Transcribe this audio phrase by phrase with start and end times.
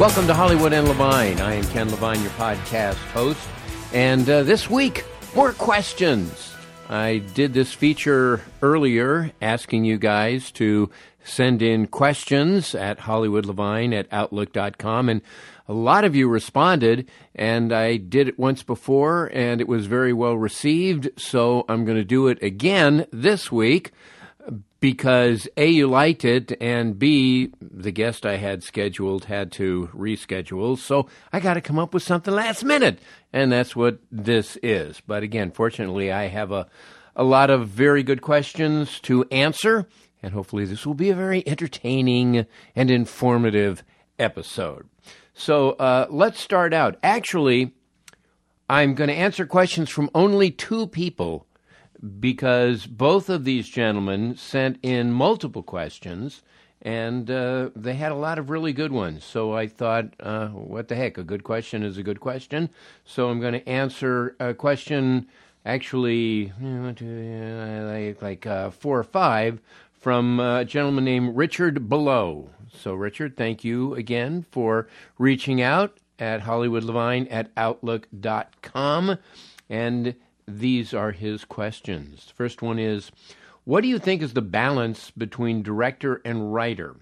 [0.00, 1.38] Welcome to Hollywood and Levine.
[1.40, 3.46] I am Ken Levine, your podcast host.
[3.92, 5.04] And uh, this week,
[5.36, 6.54] more questions.
[6.88, 10.90] I did this feature earlier asking you guys to
[11.22, 15.08] send in questions at Hollywood Levine at Outlook.com.
[15.08, 15.20] And
[15.68, 20.12] a lot of you responded, and I did it once before, and it was very
[20.12, 21.10] well received.
[21.16, 23.92] So I'm going to do it again this week
[24.80, 30.76] because A, you liked it, and B, the guest I had scheduled had to reschedule.
[30.76, 32.98] So I got to come up with something last minute.
[33.32, 35.00] And that's what this is.
[35.00, 36.66] But again, fortunately, I have a,
[37.14, 39.88] a lot of very good questions to answer.
[40.22, 43.82] And hopefully, this will be a very entertaining and informative
[44.18, 44.88] episode.
[45.34, 46.98] So uh, let's start out.
[47.02, 47.72] Actually,
[48.68, 51.46] I'm going to answer questions from only two people
[52.20, 56.42] because both of these gentlemen sent in multiple questions
[56.82, 59.24] and uh, they had a lot of really good ones.
[59.24, 61.16] So I thought, uh, what the heck?
[61.16, 62.70] A good question is a good question.
[63.04, 65.28] So I'm going to answer a question,
[65.64, 66.52] actually,
[68.20, 69.60] like, uh, four or five
[69.92, 72.50] from a gentleman named Richard Below.
[72.74, 79.18] So, Richard, thank you again for reaching out at Hollywood Levine at Outlook.com.
[79.70, 80.14] And
[80.46, 82.32] these are his questions.
[82.34, 83.10] First one is
[83.64, 86.96] What do you think is the balance between director and writer?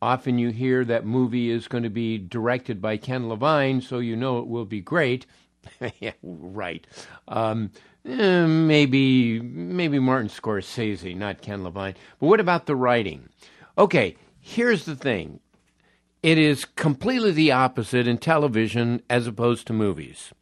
[0.00, 4.16] Often you hear that movie is going to be directed by Ken Levine, so you
[4.16, 5.26] know it will be great.
[6.00, 6.84] yeah, right.
[7.28, 7.70] Um,
[8.04, 11.94] eh, maybe maybe Martin Scorsese, not Ken Levine.
[12.18, 13.28] But what about the writing?
[13.78, 15.40] Okay, here's the thing.
[16.22, 20.32] It is completely the opposite in television as opposed to movies.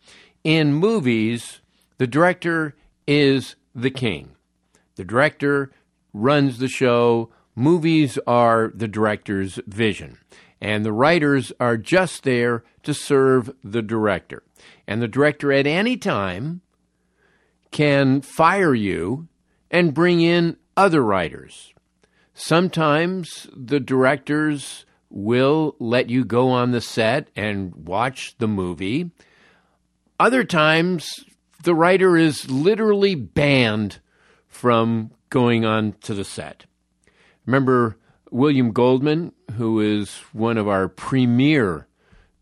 [0.43, 1.60] In movies,
[2.01, 2.75] the director
[3.07, 4.31] is the king.
[4.97, 5.71] The director
[6.15, 7.29] runs the show.
[7.55, 10.17] Movies are the director's vision.
[10.63, 14.43] And the writers are just there to serve the director.
[14.87, 16.63] And the director at any time
[17.71, 19.29] can fire you
[19.71, 21.75] and bring in other writers.
[22.33, 29.11] Sometimes the directors will let you go on the set and watch the movie.
[30.19, 31.27] Other times,
[31.63, 34.01] the writer is literally banned
[34.47, 36.67] from going on to the set.
[37.47, 37.97] Remember
[38.31, 41.87] William Goldman, who is one of our premier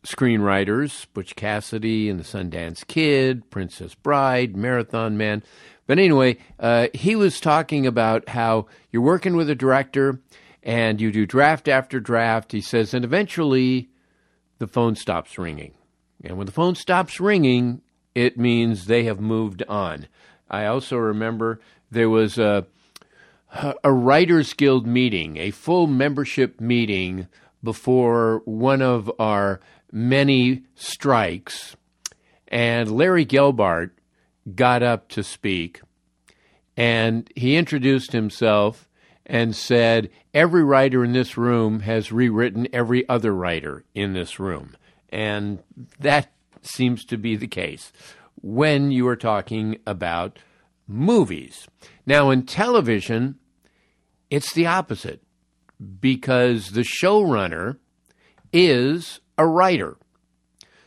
[0.05, 5.43] screenwriters, Butch Cassidy and the Sundance Kid, Princess Bride, Marathon Man.
[5.87, 10.21] But anyway, uh, he was talking about how you're working with a director
[10.63, 12.53] and you do draft after draft.
[12.53, 13.89] He says, and eventually
[14.59, 15.75] the phone stops ringing.
[16.23, 17.81] And when the phone stops ringing,
[18.19, 20.09] it means they have moved on.
[20.51, 22.67] I also remember there was a
[23.83, 27.29] a writers guild meeting, a full membership meeting
[27.63, 31.77] before one of our many strikes,
[32.49, 33.91] and Larry Gelbart
[34.55, 35.81] got up to speak,
[36.77, 38.89] and he introduced himself
[39.25, 44.77] and said, "Every writer in this room has rewritten every other writer in this room,"
[45.09, 45.61] and
[46.01, 46.33] that
[46.67, 47.93] seems to be the case
[48.41, 50.39] when you are talking about
[50.87, 51.67] movies.
[52.07, 53.37] Now, in television,
[54.31, 55.23] it's the opposite
[56.01, 57.79] because the showrunner
[58.53, 59.97] is a writer.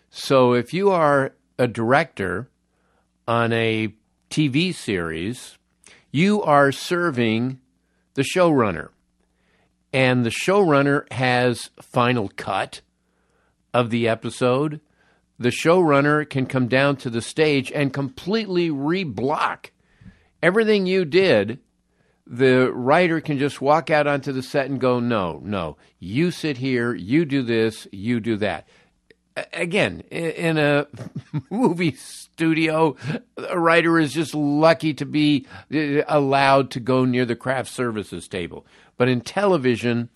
[0.09, 2.49] So if you are a director
[3.27, 3.93] on a
[4.29, 5.57] TV series,
[6.11, 7.59] you are serving
[8.15, 8.89] the showrunner.
[9.93, 12.81] And the showrunner has final cut
[13.73, 14.81] of the episode
[15.41, 19.71] the showrunner can come down to the stage and completely reblock
[20.43, 21.59] everything you did.
[22.27, 26.57] The writer can just walk out onto the set and go, no, no, you sit
[26.57, 28.67] here, you do this, you do that.
[29.51, 30.85] Again, in a
[31.49, 32.95] movie studio,
[33.49, 38.27] a writer is just lucky to be uh, allowed to go near the craft services
[38.27, 38.65] table.
[38.95, 40.09] But in television,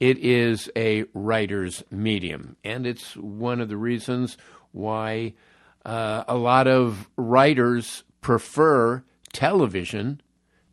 [0.00, 2.56] it is a writer's medium.
[2.64, 4.38] And it's one of the reasons
[4.72, 5.34] why
[5.84, 9.02] uh, a lot of writers prefer
[9.32, 10.20] television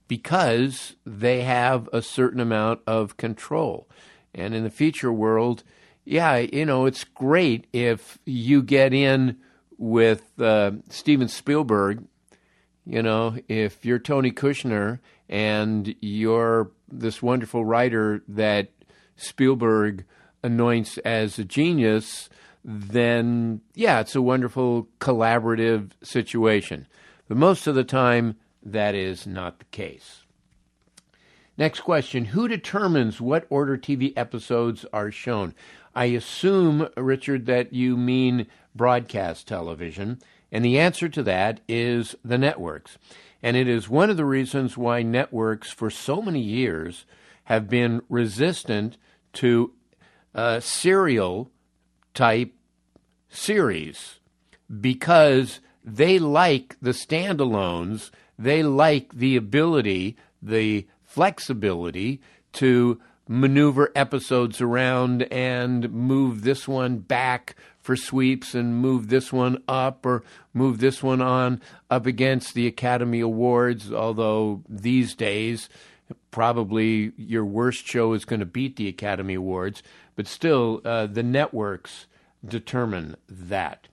[0.07, 3.87] because they have a certain amount of control.
[4.33, 5.63] And in the feature world,
[6.05, 9.37] yeah, you know, it's great if you get in
[9.77, 12.05] with uh, Steven Spielberg.
[12.85, 18.69] You know, if you're Tony Kushner and you're this wonderful writer that
[19.17, 20.05] Spielberg
[20.41, 22.29] anoints as a genius,
[22.69, 26.85] then yeah, it's a wonderful collaborative situation.
[27.29, 30.23] But most of the time, that is not the case.
[31.57, 35.55] Next question Who determines what order TV episodes are shown?
[35.95, 40.19] I assume, Richard, that you mean broadcast television,
[40.51, 42.97] and the answer to that is the networks.
[43.41, 47.05] And it is one of the reasons why networks, for so many years,
[47.45, 48.97] have been resistant
[49.33, 49.71] to
[50.35, 51.49] uh, serial
[52.13, 52.53] type
[53.29, 54.19] series
[54.81, 62.21] because they like the standalones, they like the ability, the flexibility
[62.53, 69.61] to maneuver episodes around and move this one back for sweeps and move this one
[69.67, 73.91] up or move this one on up against the Academy Awards.
[73.91, 75.69] Although these days,
[76.31, 79.83] probably your worst show is going to beat the Academy Awards,
[80.15, 82.07] but still, uh, the networks
[82.45, 83.87] determine that.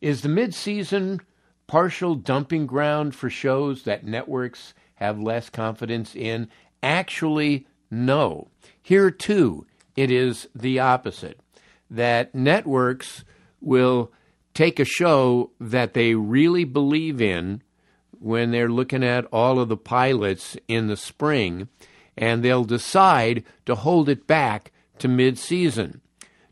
[0.00, 1.20] Is the mid season
[1.66, 6.48] partial dumping ground for shows that networks have less confidence in?
[6.82, 8.48] Actually, no.
[8.82, 9.66] Here, too,
[9.96, 11.38] it is the opposite
[11.90, 13.24] that networks
[13.60, 14.12] will
[14.54, 17.62] take a show that they really believe in
[18.18, 21.68] when they're looking at all of the pilots in the spring,
[22.16, 26.00] and they'll decide to hold it back to mid season.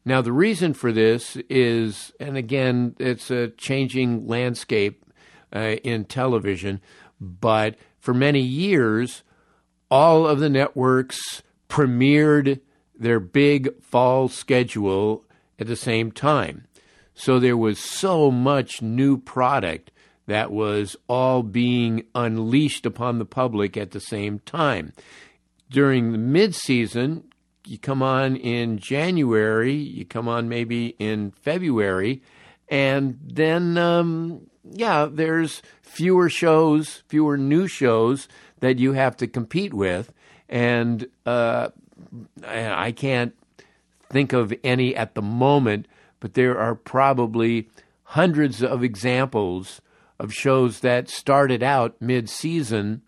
[0.08, 5.04] Now, the reason for this is, and again, it's a changing landscape
[5.54, 6.80] uh, in television,
[7.20, 9.22] but for many years,
[9.90, 12.60] all of the networks premiered
[12.98, 15.26] their big fall schedule
[15.58, 16.66] at the same time.
[17.12, 19.90] So there was so much new product
[20.24, 24.94] that was all being unleashed upon the public at the same time.
[25.68, 27.24] During the mid season,
[27.68, 32.22] you come on in January, you come on maybe in February,
[32.68, 38.28] and then, um, yeah, there's fewer shows, fewer new shows
[38.60, 40.12] that you have to compete with.
[40.48, 41.68] And uh,
[42.46, 43.34] I can't
[44.10, 45.86] think of any at the moment,
[46.20, 47.68] but there are probably
[48.02, 49.80] hundreds of examples
[50.18, 53.02] of shows that started out mid season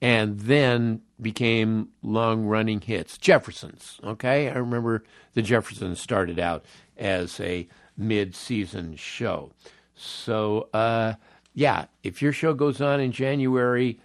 [0.00, 3.16] and then became long running hits.
[3.16, 4.48] Jeffersons, okay?
[4.48, 5.04] I remember
[5.34, 6.64] the Jeffersons started out
[6.96, 9.52] as a mid season show.
[9.94, 11.14] So, uh,
[11.54, 14.00] yeah, if your show goes on in January,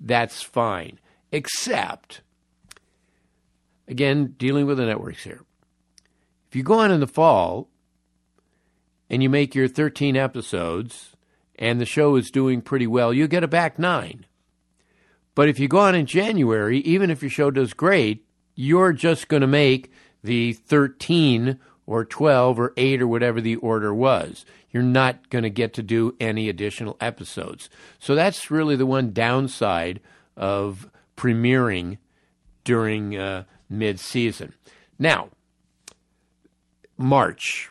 [0.00, 0.98] that's fine.
[1.32, 2.22] Except,
[3.86, 5.42] again, dealing with the networks here.
[6.48, 7.68] If you go on in the fall
[9.10, 11.14] and you make your 13 episodes
[11.58, 14.24] and the show is doing pretty well, you get a back nine.
[15.38, 18.26] But if you go on in January, even if your show does great,
[18.56, 19.92] you're just going to make
[20.24, 24.44] the 13 or 12 or 8 or whatever the order was.
[24.72, 27.70] You're not going to get to do any additional episodes.
[28.00, 30.00] So that's really the one downside
[30.36, 31.98] of premiering
[32.64, 34.54] during uh, mid season.
[34.98, 35.28] Now,
[36.96, 37.70] March.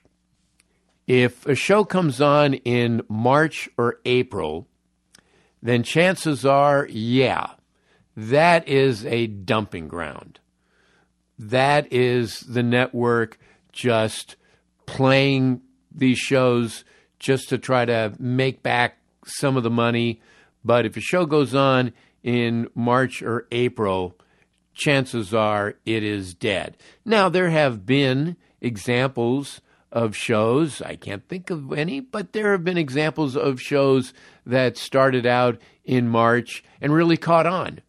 [1.06, 4.70] If a show comes on in March or April,
[5.62, 7.48] then chances are, yeah,
[8.18, 10.40] that is a dumping ground.
[11.38, 13.38] That is the network
[13.72, 14.36] just
[14.88, 15.62] playing
[15.94, 16.84] these shows
[17.20, 20.20] just to try to make back some of the money.
[20.66, 21.94] But if a show goes on
[22.24, 24.18] in March or April,
[24.74, 26.76] chances are it is dead.
[27.06, 30.82] Now, there have been examples of shows.
[30.82, 34.12] I can't think of any, but there have been examples of shows
[34.44, 37.82] that started out in March and really caught on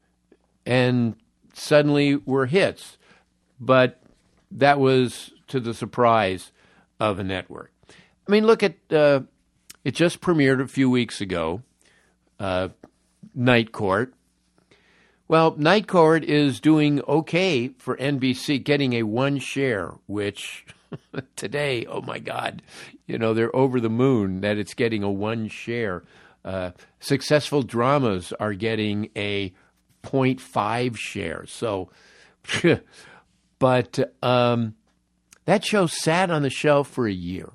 [0.69, 1.17] and
[1.55, 2.99] suddenly were hits.
[3.59, 4.01] But
[4.53, 6.53] that was to the surprise
[7.01, 7.73] of a network.
[7.89, 9.21] I mean, look at uh,
[9.83, 11.63] it just premiered a few weeks ago,
[12.39, 12.69] uh,
[13.35, 14.13] Night Court.
[15.27, 20.67] Well, Night Court is doing okay for NBC, getting a one share, which
[21.37, 22.63] today, oh my God,
[23.07, 26.05] you know, they're over the moon that it's getting a one share.
[26.45, 26.71] Uh,
[27.01, 29.53] successful dramas are getting a
[30.11, 31.45] 0.5 share.
[31.47, 31.91] So,
[33.59, 34.75] but um,
[35.45, 37.51] that show sat on the shelf for a year.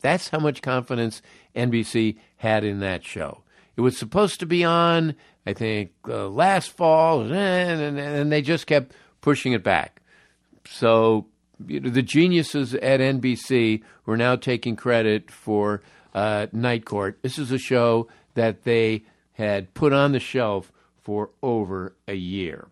[0.00, 1.20] That's how much confidence
[1.54, 3.42] NBC had in that show.
[3.76, 5.14] It was supposed to be on
[5.46, 10.02] I think uh, last fall, and, and, and, they just kept pushing it back.
[10.66, 11.26] So
[11.66, 15.82] you know, the geniuses at NBC were now taking credit for
[16.14, 17.18] uh, Night Court.
[17.22, 20.70] This is a show that they had put on the shelf
[21.10, 22.68] for over a year.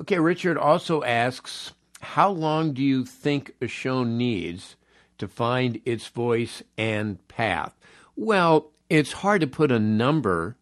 [0.00, 1.70] Okay, Richard also asks
[2.00, 4.74] How long do you think a show needs
[5.18, 7.78] to find its voice and path?
[8.16, 10.56] Well, it's hard to put a number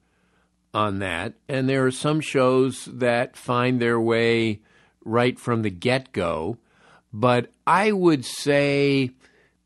[0.75, 4.61] on that, and there are some shows that find their way
[5.03, 6.59] right from the get go,
[7.11, 9.13] but I would say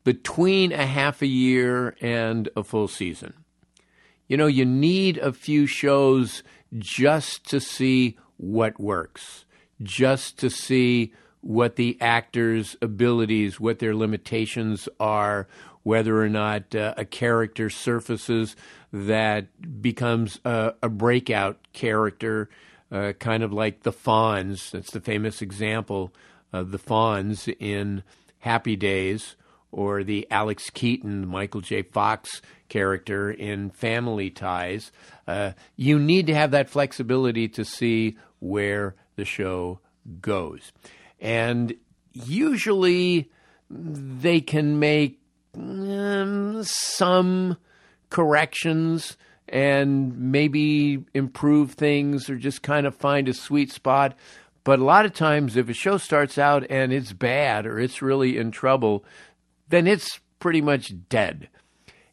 [0.05, 3.33] between a half a year and a full season.
[4.27, 6.43] You know, you need a few shows
[6.77, 9.45] just to see what works,
[9.81, 15.47] just to see what the actors' abilities, what their limitations are,
[15.83, 18.55] whether or not uh, a character surfaces
[18.91, 22.49] that becomes a, a breakout character,
[22.91, 24.71] uh, kind of like the Fonz.
[24.71, 26.13] That's the famous example
[26.51, 28.03] of the Fonz in
[28.39, 29.37] Happy Days,
[29.71, 31.81] or the Alex Keaton, Michael J.
[31.81, 34.91] Fox character in Family Ties.
[35.27, 39.79] Uh, you need to have that flexibility to see where the show
[40.21, 40.71] goes.
[41.19, 41.75] And
[42.13, 43.29] usually
[43.69, 45.19] they can make
[45.55, 47.57] um, some
[48.09, 49.17] corrections
[49.49, 54.15] and maybe improve things or just kind of find a sweet spot.
[54.63, 58.01] But a lot of times, if a show starts out and it's bad or it's
[58.01, 59.05] really in trouble,
[59.69, 61.49] then it's pretty much dead.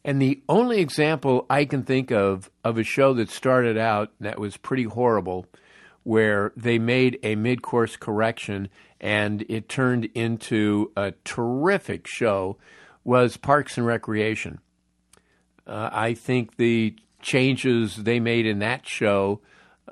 [0.03, 4.39] And the only example I can think of of a show that started out that
[4.39, 5.47] was pretty horrible,
[6.03, 8.69] where they made a mid course correction
[9.01, 12.57] and it turned into a terrific show,
[13.03, 14.59] was Parks and Recreation.
[15.67, 19.41] Uh, I think the changes they made in that show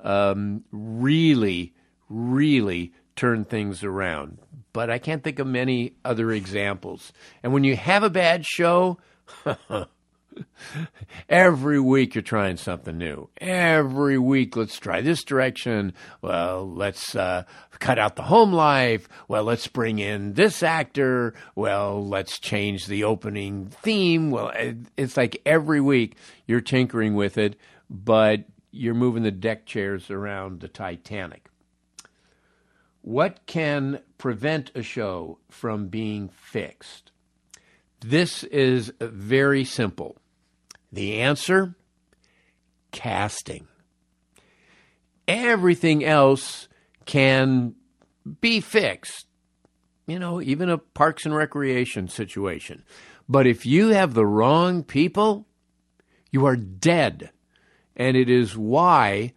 [0.04, 1.74] um, really,
[2.10, 4.40] really turned things around.
[4.72, 7.14] But I can't think of many other examples.
[7.44, 8.98] And when you have a bad show,
[11.30, 13.30] Every week you're trying something new.
[13.40, 15.94] Every week, let's try this direction.
[16.22, 17.44] Well, let's uh,
[17.80, 19.08] cut out the home life.
[19.28, 21.34] Well, let's bring in this actor.
[21.56, 24.32] Well, let's change the opening theme.
[24.32, 24.52] Well,
[24.98, 26.18] it's like every week
[26.48, 27.56] you're tinkering with it,
[27.90, 31.50] but you're moving the deck chairs around the Titanic.
[33.04, 37.12] What can prevent a show from being fixed?
[38.00, 40.18] This is very simple
[40.90, 41.76] the answer
[42.92, 43.68] casting.
[45.28, 46.70] Everything else
[47.06, 47.76] can
[48.40, 49.28] be fixed.
[50.08, 52.84] You know, even a parks and recreation situation.
[53.28, 55.46] But if you have the wrong people,
[56.32, 57.32] you are dead.
[57.98, 59.34] And it is why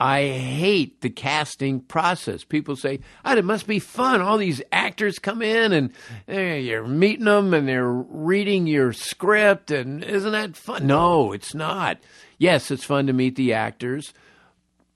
[0.00, 2.44] I hate the casting process.
[2.44, 4.20] People say, oh, it must be fun.
[4.20, 5.92] All these actors come in and
[6.28, 9.72] eh, you're meeting them and they're reading your script.
[9.72, 10.86] And isn't that fun?
[10.86, 11.98] No, it's not.
[12.38, 14.14] Yes, it's fun to meet the actors,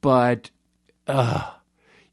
[0.00, 0.50] but
[1.08, 1.50] uh,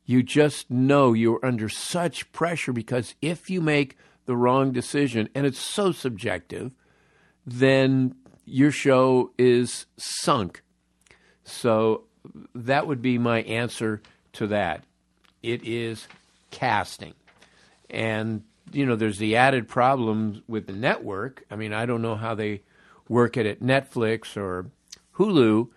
[0.06, 5.46] you just know you're under such pressure because if you make the wrong decision, and
[5.46, 6.72] it's so subjective,
[7.46, 8.16] then
[8.46, 10.64] your show is sunk.
[11.44, 12.06] So
[12.56, 14.02] that would be my answer
[14.34, 14.84] to that.
[15.42, 16.08] It is
[16.52, 17.14] casting.
[17.90, 21.44] And, you know, there's the added problem with the network.
[21.50, 22.62] I mean, I don't know how they
[23.08, 24.68] work it at Netflix or
[25.16, 25.70] Hulu,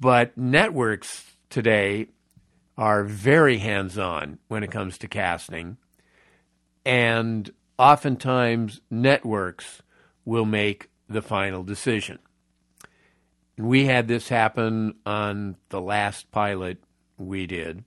[0.00, 2.08] but networks today
[2.76, 5.76] are very hands on when it comes to casting.
[6.84, 9.82] And oftentimes, networks
[10.24, 12.18] will make the final decision.
[13.58, 16.78] We had this happen on the last pilot
[17.18, 17.84] we did,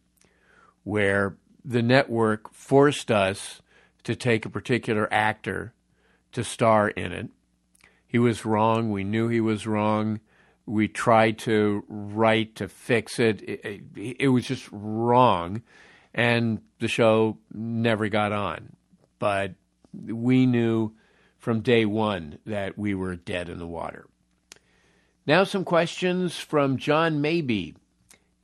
[0.84, 3.62] where the network forced us
[4.04, 5.74] to take a particular actor
[6.32, 7.30] to star in it.
[8.06, 8.92] He was wrong.
[8.92, 10.20] We knew he was wrong.
[10.68, 13.42] We tried to write to fix it.
[13.42, 15.64] It, it, it was just wrong.
[16.14, 18.76] And the show never got on.
[19.18, 19.56] But
[19.94, 20.94] we knew
[21.38, 24.08] from day one that we were dead in the water.
[25.28, 27.76] Now, some questions from John Mabie.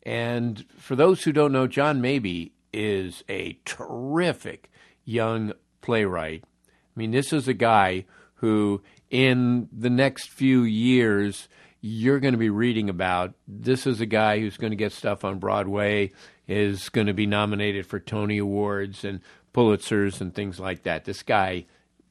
[0.03, 4.71] And for those who don't know, John Mabie is a terrific
[5.05, 6.43] young playwright.
[6.43, 11.47] I mean, this is a guy who, in the next few years,
[11.81, 13.35] you're going to be reading about.
[13.47, 16.13] This is a guy who's going to get stuff on Broadway,
[16.47, 19.21] is going to be nominated for Tony Awards and
[19.53, 21.05] Pulitzers and things like that.
[21.05, 21.65] This guy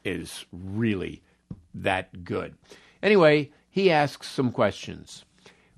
[0.05, 1.23] is really
[1.75, 2.55] that good.
[3.03, 5.25] Anyway, he asks some questions.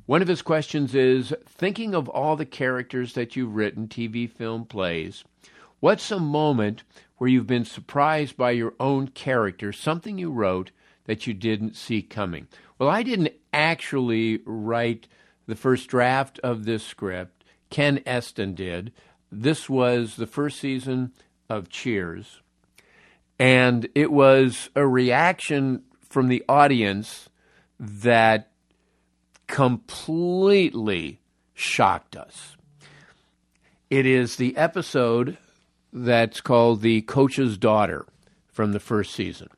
[0.06, 4.64] One of his questions is Thinking of all the characters that you've written, TV, film,
[4.64, 5.24] plays,
[5.80, 6.82] what's a moment
[7.18, 10.72] where you've been surprised by your own character, something you wrote
[11.04, 12.48] that you didn't see coming.
[12.78, 15.06] Well, I didn't actually write
[15.46, 17.44] the first draft of this script.
[17.70, 18.92] Ken Estin did.
[19.30, 21.12] This was the first season
[21.48, 22.40] of Cheers.
[23.38, 27.28] And it was a reaction from the audience
[27.78, 28.50] that
[29.46, 31.20] completely
[31.54, 32.56] shocked us.
[33.90, 35.36] It is the episode
[35.92, 38.06] that's called The Coach's Daughter
[38.46, 39.48] from the first season.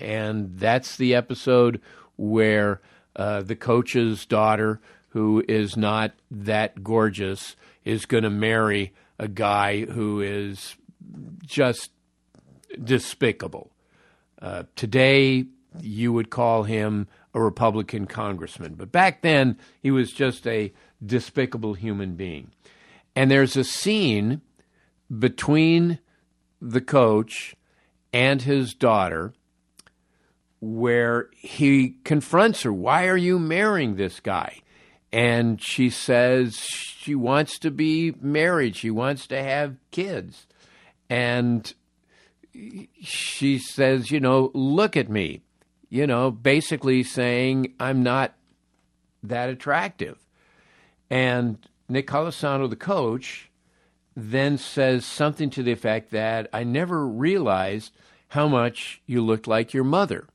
[0.00, 1.80] And that's the episode
[2.16, 2.80] where
[3.14, 4.80] uh, the coach's daughter,
[5.10, 10.74] who is not that gorgeous, is going to marry a guy who is
[11.46, 11.90] just
[12.82, 13.70] despicable.
[14.40, 15.44] Uh, today,
[15.80, 20.72] you would call him a Republican congressman, but back then, he was just a
[21.04, 22.50] despicable human being.
[23.16, 24.40] And there's a scene
[25.18, 25.98] between
[26.60, 27.54] the coach
[28.12, 29.32] and his daughter
[30.60, 32.72] where he confronts her.
[32.72, 34.60] Why are you marrying this guy?
[35.12, 40.46] And she says she wants to be married, she wants to have kids.
[41.10, 41.72] And
[43.02, 45.42] she says, you know, look at me,
[45.92, 48.32] you know, basically saying I'm not
[49.22, 50.18] that attractive.
[51.10, 53.50] And Nick Colasanto, the coach,
[54.16, 57.92] then says something to the effect that I never realized
[58.28, 60.26] how much you looked like your mother.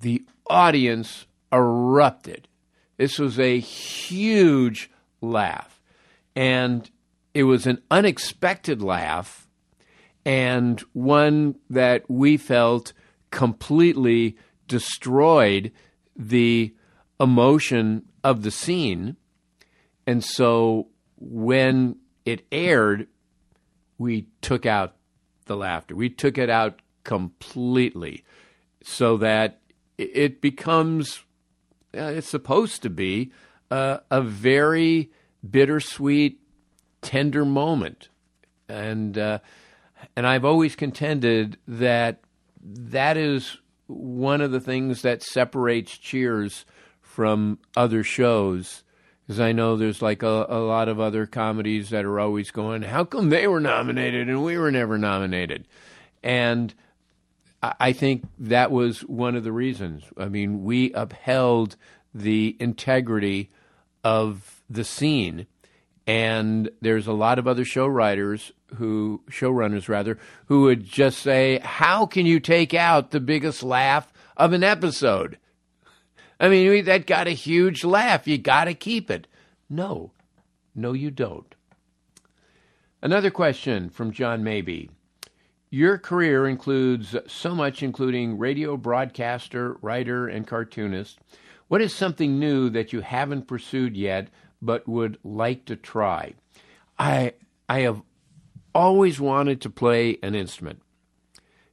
[0.00, 2.48] The audience erupted.
[2.96, 5.80] This was a huge laugh.
[6.34, 6.90] And
[7.32, 9.46] it was an unexpected laugh
[10.26, 12.92] and one that we felt
[13.34, 14.36] completely
[14.68, 15.72] destroyed
[16.16, 16.72] the
[17.18, 19.16] emotion of the scene.
[20.06, 20.86] And so
[21.18, 23.08] when it aired,
[23.98, 24.94] we took out
[25.46, 25.96] the laughter.
[25.96, 28.24] We took it out completely
[28.84, 29.58] so that
[29.98, 31.24] it becomes,
[31.92, 33.32] uh, it's supposed to be,
[33.68, 35.10] uh, a very
[35.48, 36.38] bittersweet,
[37.02, 38.10] tender moment.
[38.68, 39.40] And, uh,
[40.14, 42.23] and I've always contended that
[42.64, 46.64] that is one of the things that separates Cheers
[47.00, 48.82] from other shows
[49.26, 52.82] because I know there's like a, a lot of other comedies that are always going,
[52.82, 55.66] how come they were nominated and we were never nominated?
[56.22, 56.74] And
[57.62, 60.04] I think that was one of the reasons.
[60.18, 61.76] I mean, we upheld
[62.12, 63.50] the integrity
[64.02, 65.46] of the scene.
[66.06, 71.60] And there's a lot of other show writers who, showrunners rather, who would just say,
[71.62, 75.38] How can you take out the biggest laugh of an episode?
[76.38, 78.26] I mean, that got a huge laugh.
[78.26, 79.26] You got to keep it.
[79.70, 80.12] No,
[80.74, 81.54] no, you don't.
[83.00, 84.90] Another question from John Mabie.
[85.70, 91.18] Your career includes so much, including radio broadcaster, writer, and cartoonist.
[91.68, 94.28] What is something new that you haven't pursued yet
[94.64, 96.34] but would like to try?
[96.98, 97.34] I
[97.68, 98.02] I have
[98.74, 100.82] always wanted to play an instrument.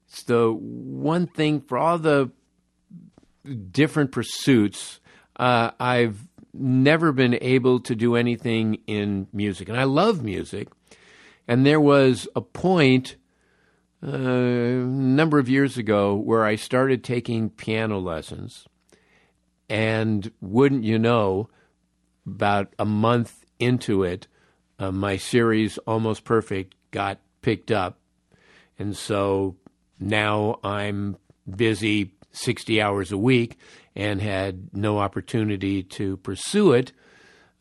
[0.08, 2.32] It's the one thing for all the
[3.72, 5.00] different pursuits,
[5.38, 9.70] uh, I've never been able to do anything in music.
[9.70, 10.68] And I love music.
[11.48, 13.16] And there was a point
[14.04, 18.66] uh, a number of years ago where I started taking piano lessons.
[19.70, 21.50] And wouldn't you know,
[22.26, 24.28] about a month into it,
[24.80, 28.00] uh, my series, Almost Perfect, got picked up.
[28.80, 29.56] And so
[30.00, 31.18] now I'm
[31.56, 33.58] busy 60 hours a week
[33.96, 36.92] and had no opportunity to pursue it.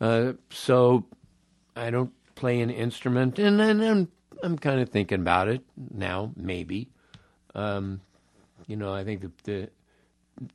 [0.01, 1.05] Uh, so
[1.77, 4.09] I don't play an instrument, and, and I'm
[4.42, 6.33] I'm kind of thinking about it now.
[6.37, 6.88] Maybe,
[7.55, 8.01] um,
[8.66, 9.70] you know, I think the, the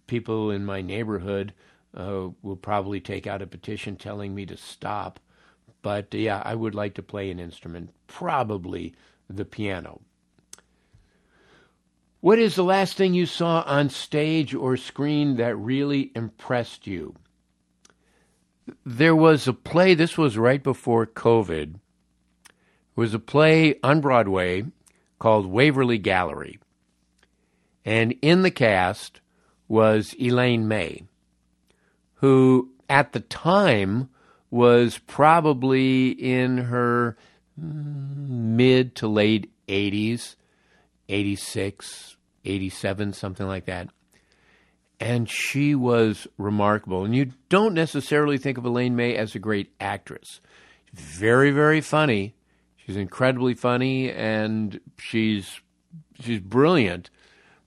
[0.08, 1.54] people in my neighborhood
[1.96, 5.20] uh, will probably take out a petition telling me to stop.
[5.82, 8.96] But yeah, I would like to play an instrument, probably
[9.30, 10.02] the piano.
[12.22, 17.14] What is the last thing you saw on stage or screen that really impressed you?
[18.84, 21.76] There was a play, this was right before COVID.
[21.76, 21.82] It
[22.96, 24.64] was a play on Broadway
[25.20, 26.60] called Waverly Gallery.
[27.86, 29.22] And in the cast
[29.68, 31.04] was Elaine May,
[32.26, 34.10] who at the time
[34.50, 37.16] was probably in her
[37.56, 40.36] mid to late 80s,
[41.08, 43.90] 86, 87, something like that.
[45.00, 47.06] And she was remarkable.
[47.06, 50.42] And you don't necessarily think of Elaine May as a great actress.
[50.94, 52.34] Very, very funny.
[52.76, 55.60] She's incredibly funny and she's
[56.20, 57.12] she's brilliant,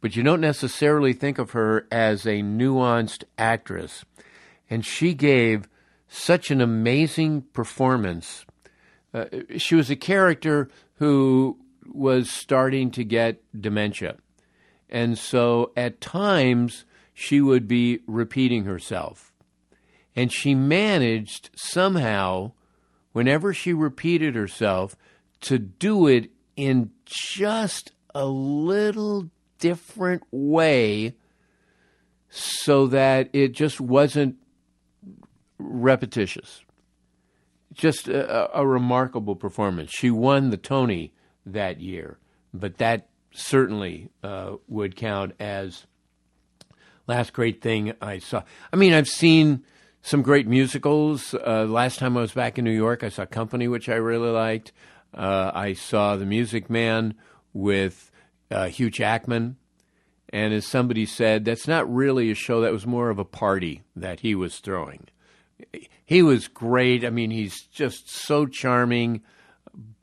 [0.00, 4.04] but you don't necessarily think of her as a nuanced actress.
[4.70, 5.68] And she gave
[6.08, 8.44] such an amazing performance.
[9.12, 9.26] Uh,
[9.56, 14.16] she was a character who was starting to get dementia.
[14.90, 19.32] And so at times she would be repeating herself.
[20.14, 22.52] And she managed somehow,
[23.12, 24.96] whenever she repeated herself,
[25.42, 31.14] to do it in just a little different way
[32.30, 34.36] so that it just wasn't
[35.58, 36.62] repetitious.
[37.72, 39.90] Just a, a, remarkable performance.
[39.90, 41.12] She won the Tony
[41.44, 42.18] that year,
[42.54, 45.86] but that certainly uh, would count as
[47.06, 48.42] last great thing I saw.
[48.72, 49.64] I mean, I've seen
[50.02, 51.34] some great musicals.
[51.34, 54.30] Uh, last time I was back in New York, I saw Company, which I really
[54.30, 54.72] liked.
[55.12, 57.14] Uh, I saw The Music Man
[57.52, 58.10] with
[58.50, 59.56] uh, Hugh Jackman.
[60.30, 63.82] And as somebody said, that's not really a show, that was more of a party
[63.96, 65.06] that he was throwing.
[66.04, 67.04] He was great.
[67.04, 69.22] I mean, he's just so charming,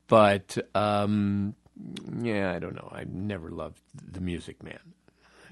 [0.06, 1.54] but um,
[2.20, 2.90] yeah, I don't know.
[2.92, 3.80] I never loved
[4.12, 4.78] the Music Man.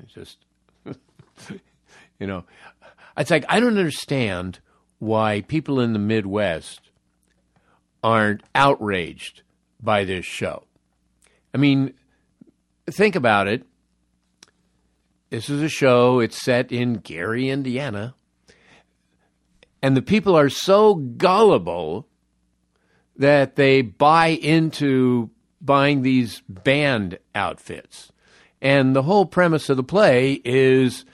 [0.07, 0.39] Just,
[0.85, 2.45] you know,
[3.17, 4.61] it's like I don't understand
[4.99, 6.81] why people in the Midwest
[8.03, 9.43] aren't outraged
[9.83, 10.65] by this show.
[11.53, 11.95] I mean,
[12.87, 13.65] think about it.
[15.31, 18.15] This is a show, it's set in Gary, Indiana.
[19.85, 22.09] And the people are so gullible
[23.19, 25.29] that they buy into
[25.61, 28.11] buying these band outfits.
[28.63, 31.05] And the whole premise of the play is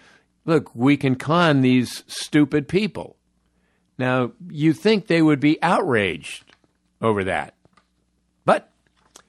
[0.45, 3.17] look, we can con these stupid people.
[3.99, 6.55] Now, you think they would be outraged
[7.03, 7.57] over that.
[8.45, 8.71] But
[9.17, 9.23] I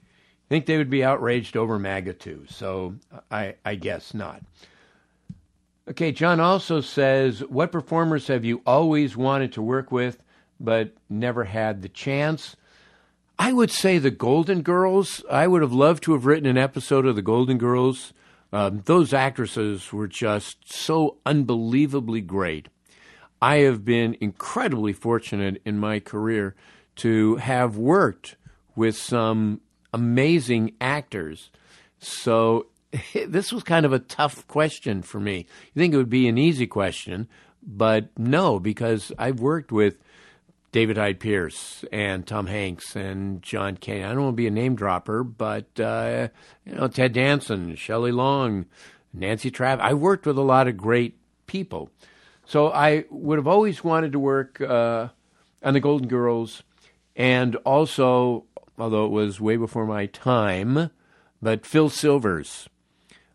[0.50, 2.44] think they would be outraged over MAGA too.
[2.48, 2.94] So
[3.28, 4.40] I, I guess not.
[5.88, 10.22] Okay, John also says, What performers have you always wanted to work with
[10.60, 12.54] but never had the chance?
[13.36, 15.24] I would say the Golden Girls.
[15.28, 18.12] I would have loved to have written an episode of the Golden Girls.
[18.52, 22.68] Um, those actresses were just so unbelievably great.
[23.40, 26.54] I have been incredibly fortunate in my career
[26.96, 28.36] to have worked
[28.76, 31.50] with some amazing actors.
[31.98, 32.66] So
[33.26, 35.46] this was kind of a tough question for me.
[35.74, 37.28] You think it would be an easy question,
[37.62, 39.96] but no, because I've worked with
[40.72, 44.04] David Hyde Pierce and Tom Hanks and John Candy.
[44.04, 46.28] I don't want to be a name dropper, but uh,
[46.64, 48.66] you know Ted Danson, Shelley Long,
[49.12, 49.84] Nancy Travis.
[49.84, 51.90] I worked with a lot of great people,
[52.44, 55.08] so I would have always wanted to work uh,
[55.62, 56.62] on the Golden Girls,
[57.16, 58.44] and also,
[58.78, 60.90] although it was way before my time,
[61.40, 62.68] but Phil Silvers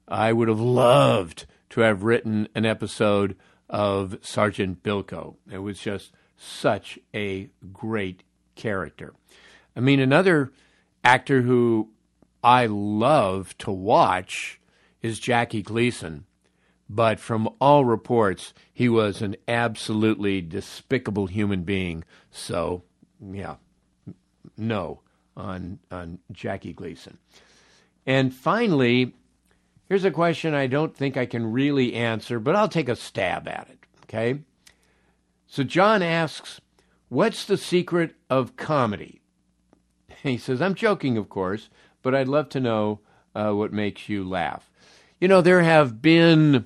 [0.07, 3.35] I would have loved to have written an episode
[3.69, 5.35] of Sergeant Bilko.
[5.51, 8.23] It was just such a great
[8.55, 9.13] character.
[9.75, 10.51] I mean, another
[11.03, 11.89] actor who
[12.43, 14.59] I love to watch
[15.01, 16.25] is Jackie Gleason.
[16.89, 22.05] But from all reports, he was an absolutely despicable human being.
[22.31, 22.83] So,
[23.21, 23.55] yeah,
[24.57, 25.01] no
[25.35, 27.17] on on Jackie Gleason.
[28.05, 29.13] And finally,
[29.87, 33.47] Here's a question I don't think I can really answer, but I'll take a stab
[33.47, 33.79] at it.
[34.03, 34.39] Okay?
[35.47, 36.59] So John asks,
[37.09, 39.21] What's the secret of comedy?
[40.23, 41.69] He says, I'm joking, of course,
[42.01, 43.01] but I'd love to know
[43.35, 44.69] uh, what makes you laugh.
[45.21, 46.65] You know, there have been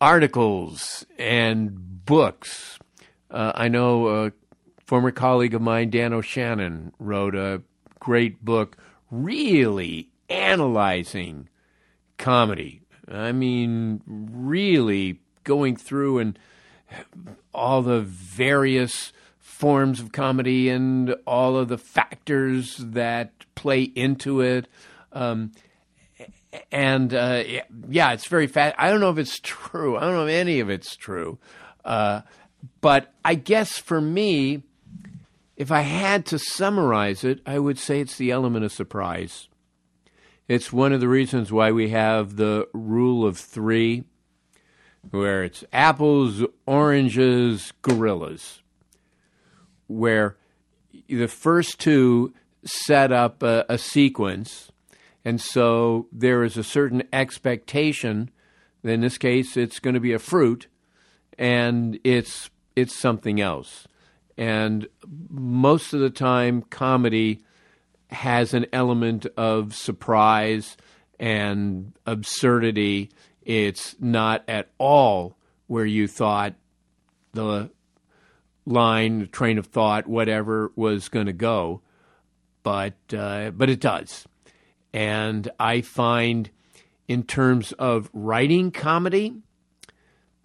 [0.00, 2.78] articles and books.
[3.30, 4.32] Uh, I know a
[4.86, 7.62] former colleague of mine, Dan O'Shannon, wrote a
[8.00, 8.78] great book
[9.10, 11.48] really analyzing
[12.20, 12.82] comedy.
[13.08, 16.38] I mean, really going through and
[17.52, 24.68] all the various forms of comedy and all of the factors that play into it.
[25.12, 25.52] Um,
[26.70, 27.42] and uh,
[27.88, 28.76] yeah, it's very fast.
[28.78, 29.96] I don't know if it's true.
[29.96, 31.38] I don't know if any of it's true.
[31.84, 32.22] Uh,
[32.80, 34.62] but I guess for me,
[35.56, 39.48] if I had to summarize it, I would say it's the element of surprise.
[40.50, 44.02] It's one of the reasons why we have the rule of three,
[45.08, 48.60] where it's apples, oranges, gorillas,
[49.86, 50.36] where
[51.08, 52.34] the first two
[52.64, 54.72] set up a, a sequence,
[55.24, 58.32] and so there is a certain expectation.
[58.82, 60.66] In this case, it's going to be a fruit,
[61.38, 63.86] and it's it's something else.
[64.36, 64.88] And
[65.28, 67.44] most of the time, comedy
[68.10, 70.76] has an element of surprise
[71.18, 73.10] and absurdity.
[73.42, 76.54] It's not at all where you thought
[77.32, 77.70] the
[78.66, 81.82] line, the train of thought, whatever was going to go,
[82.62, 84.26] but uh, but it does.
[84.92, 86.50] And I find,
[87.06, 89.36] in terms of writing comedy,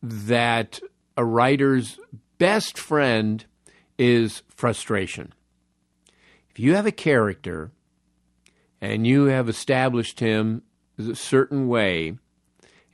[0.03, 0.79] that
[1.17, 1.99] a writer's
[2.37, 3.43] best friend
[3.97, 5.33] is frustration.
[6.55, 7.73] If you have a character
[8.79, 10.61] and you have established him
[10.97, 12.17] a certain way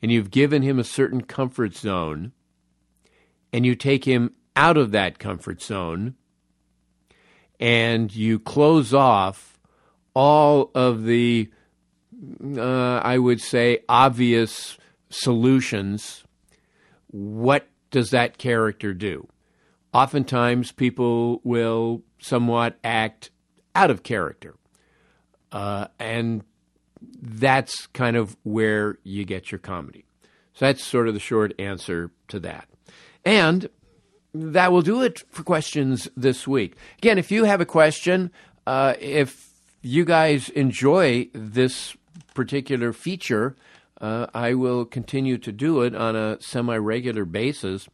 [0.01, 2.31] and you've given him a certain comfort zone
[3.53, 6.15] and you take him out of that comfort zone
[7.59, 9.59] and you close off
[10.15, 11.51] all of the,
[12.57, 14.79] uh, I would say, obvious
[15.11, 16.23] solutions,
[17.11, 19.27] what does that character do?
[19.93, 23.29] Oftentimes, people will somewhat act
[23.75, 24.55] out of character.
[25.51, 26.43] Uh, and
[27.21, 30.05] that's kind of where you get your comedy.
[30.53, 32.67] So that's sort of the short answer to that.
[33.25, 33.69] And
[34.33, 36.75] that will do it for questions this week.
[36.97, 38.31] Again, if you have a question,
[38.65, 39.49] uh, if
[39.81, 41.95] you guys enjoy this
[42.33, 43.55] particular feature,
[43.99, 47.87] uh, I will continue to do it on a semi regular basis.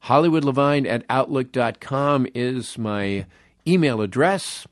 [0.00, 3.26] Hollywood Levine at Outlook.com is my
[3.66, 4.66] email address.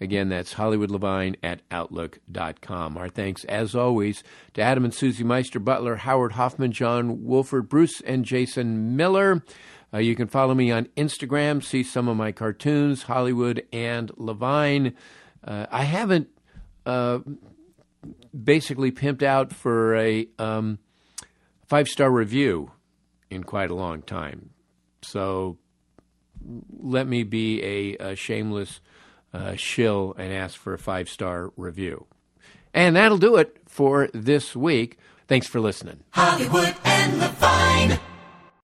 [0.00, 2.96] Again, that's Hollywood Levine at Outlook.com.
[2.96, 4.22] Our thanks, as always,
[4.54, 9.44] to Adam and Susie Meister Butler, Howard Hoffman, John Wolford, Bruce, and Jason Miller.
[9.92, 14.94] Uh, you can follow me on Instagram, see some of my cartoons, Hollywood and Levine.
[15.44, 16.28] Uh, I haven't
[16.86, 17.18] uh,
[18.32, 20.78] basically pimped out for a um,
[21.66, 22.70] five star review
[23.30, 24.50] in quite a long time.
[25.02, 25.58] So
[26.78, 28.80] let me be a, a shameless
[29.32, 32.06] uh, shill and ask for a five star review.
[32.72, 34.98] And that'll do it for this week.
[35.26, 36.00] Thanks for listening.
[36.10, 37.00] Hollywood and.